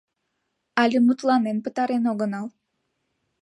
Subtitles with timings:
[0.81, 2.47] Але мутланен пытарен огынал.